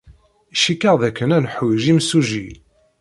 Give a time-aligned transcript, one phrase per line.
[0.61, 2.47] Cikkeɣ dakken ad neḥwij imsujji.